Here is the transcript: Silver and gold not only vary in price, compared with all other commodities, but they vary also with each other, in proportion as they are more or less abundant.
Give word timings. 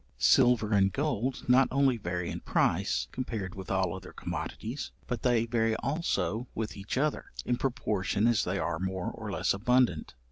Silver 0.17 0.73
and 0.73 0.91
gold 0.91 1.47
not 1.47 1.67
only 1.69 1.95
vary 1.95 2.31
in 2.31 2.39
price, 2.39 3.07
compared 3.11 3.53
with 3.53 3.69
all 3.69 3.95
other 3.95 4.11
commodities, 4.11 4.89
but 5.05 5.21
they 5.21 5.45
vary 5.45 5.75
also 5.75 6.47
with 6.55 6.75
each 6.75 6.97
other, 6.97 7.25
in 7.45 7.55
proportion 7.55 8.25
as 8.25 8.43
they 8.43 8.57
are 8.57 8.79
more 8.79 9.11
or 9.11 9.29
less 9.31 9.53
abundant. 9.53 10.15